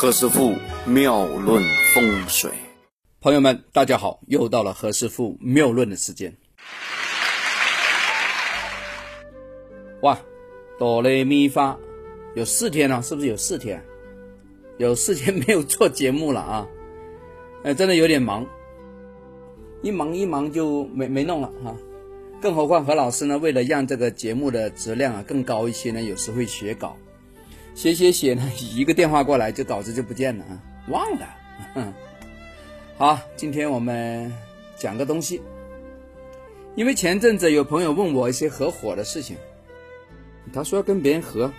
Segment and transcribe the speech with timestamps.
[0.00, 0.54] 何师傅
[0.86, 1.60] 妙论
[1.92, 2.52] 风水，
[3.20, 6.32] 朋友们，大家好，又到了何师傅妙论的时间。
[10.02, 10.16] 哇，
[10.78, 11.76] 哆来咪发，
[12.36, 13.82] 有四天了，是不是有四天？
[14.76, 16.68] 有四天没有做节目了啊！
[17.64, 18.46] 哎，真的有点忙，
[19.82, 21.74] 一忙一忙就没没弄了哈。
[22.40, 26.96] 更何况何老师呢，为了让这个节目的质量啊更高一些呢，有时会写稿。
[27.78, 28.42] 写写写呢，
[28.74, 30.58] 一个电话过来，就导致就不见了啊，
[30.88, 31.28] 忘了。
[32.98, 34.32] 好，今天我们
[34.76, 35.40] 讲个东西，
[36.74, 39.36] 因为前阵子有朋友问我一些合伙的事情，
[40.52, 41.52] 他说要跟别人合，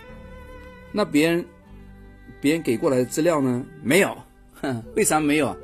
[0.91, 1.45] 那别人
[2.41, 4.13] 别人给过来的资料呢没有，
[4.55, 5.55] 哼， 为啥没有？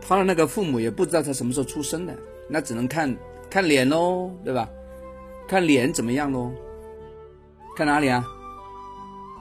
[0.00, 2.16] 他的那个父母也不知道他什么时候出生的，
[2.48, 3.14] 那只能看
[3.50, 4.66] 看脸喽，对吧？
[5.46, 6.50] 看脸怎么样喽？
[7.76, 8.24] 看哪里啊？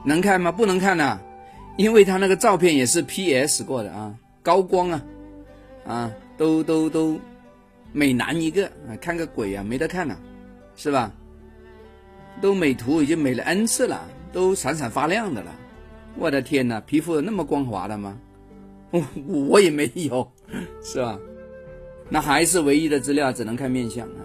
[0.05, 0.51] 能看吗？
[0.51, 1.19] 不能看呐，
[1.77, 5.05] 因为他那个照片也是 PS 过的啊，高光啊，
[5.85, 7.19] 啊，都都都
[7.91, 10.17] 美男一个啊，看个鬼啊，没得看了，
[10.75, 11.11] 是吧？
[12.41, 15.51] 都美图已经美了 N 次了，都闪闪发亮的了，
[16.15, 18.17] 我的天哪，皮肤有那么光滑的吗？
[18.91, 19.03] 我
[19.49, 20.31] 我也没有，
[20.83, 21.19] 是吧？
[22.09, 24.21] 那还是唯一的资料，只能看面相啊。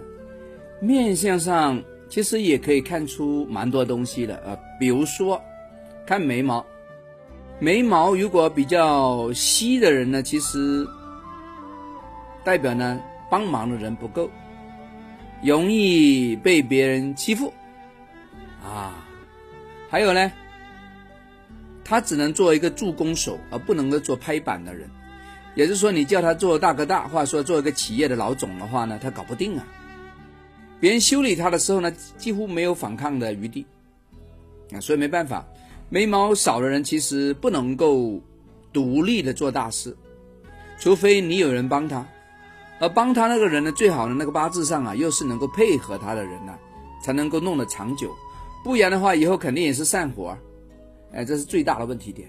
[0.81, 5.41] 面相上其实也可以看出蛮多东西的啊，比如说。
[6.13, 6.63] 看眉毛，
[7.59, 10.87] 眉毛如果比较稀的人呢，其实
[12.45, 14.29] 代表呢帮忙的人不够，
[15.43, 17.51] 容易被别人欺负
[18.63, 18.93] 啊。
[19.89, 20.31] 还有呢，
[21.83, 24.87] 他只能做一个助攻手，而不能够做拍板的人。
[25.55, 29.67] 也就是说，你叫他做大哥大，或者说做一个企业的老总的话呢，他搞不定啊。
[30.79, 33.65] 别人修理他的时候呢，几乎没有反抗的余地
[34.75, 35.43] 啊，所以没办法。
[35.93, 38.19] 眉毛少的人其实不能够
[38.73, 39.95] 独立的做大事，
[40.79, 42.03] 除非你有人帮他，
[42.81, 46.55] 而帮他那个人呢，最好的那个八字上啊，又是能够配合他的人呢，
[47.05, 48.11] 才能够弄得长久，
[48.65, 50.35] 不然的话，以后肯定也是散伙，
[51.13, 52.27] 哎，这是最大的问题点。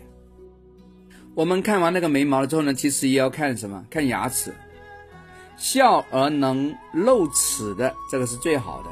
[1.33, 3.81] 我们看完那个眉毛了之后呢，其实也要看什么？
[3.89, 4.53] 看牙齿，
[5.55, 8.89] 笑而能露齿的，这个是最好的。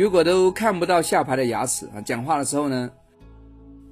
[0.00, 2.88] 如果都看不到下排的牙齿啊，讲话的时候呢？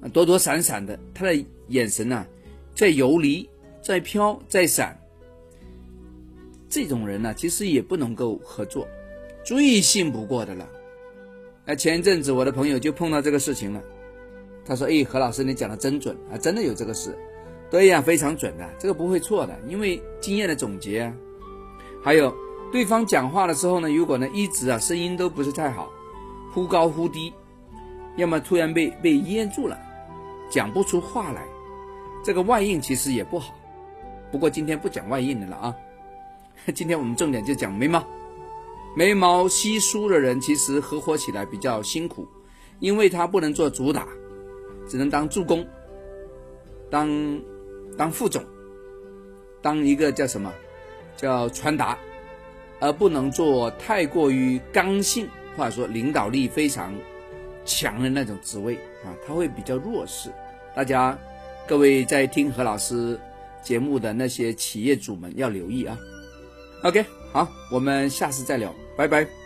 [0.09, 2.25] 躲躲闪闪的，他的眼神呢，
[2.73, 3.49] 在游离，
[3.81, 4.97] 在飘，在闪。
[6.69, 8.87] 这种人呢，其实也不能够合作，
[9.43, 10.67] 最信不过的了。
[11.65, 13.81] 那前一阵子我的朋友就碰到这个事情了，
[14.65, 17.15] 他说：“哎，何老师，你讲的真准啊，真的有这个事。”
[17.69, 21.13] 对呀，非常准的，这个不会错的，因为经验的总结啊。
[22.03, 22.35] 还有
[22.71, 25.91] 对方讲话的时候呢，如果呢一直啊声音都不是太好，
[26.53, 27.31] 忽高忽低，
[28.17, 29.77] 要么突然被被噎住了。
[30.51, 31.47] 讲不出话来，
[32.23, 33.55] 这个外应其实也不好。
[34.31, 35.75] 不过今天不讲外应的了啊，
[36.75, 38.05] 今天我们重点就讲眉毛。
[38.93, 42.27] 眉毛稀疏的人其实合伙起来比较辛苦，
[42.79, 44.05] 因为他不能做主打，
[44.87, 45.65] 只能当助攻，
[46.89, 47.41] 当
[47.97, 48.43] 当副总，
[49.61, 50.51] 当一个叫什么，
[51.15, 51.97] 叫传达，
[52.81, 55.25] 而不能做太过于刚性
[55.55, 56.93] 或者说领导力非常
[57.65, 60.31] 强的那种职位啊，他会比较弱势。
[60.75, 61.17] 大家，
[61.67, 63.19] 各位在听何老师
[63.61, 65.97] 节目的那些企业主们要留意啊。
[66.83, 69.40] OK，好，我们下次再聊，拜拜。